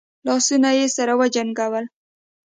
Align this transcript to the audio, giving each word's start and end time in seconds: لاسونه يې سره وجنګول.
لاسونه 0.25 0.69
يې 0.77 0.85
سره 0.97 1.13
وجنګول. 1.19 1.85